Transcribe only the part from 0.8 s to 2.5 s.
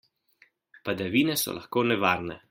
Padavine so lahko nevarne.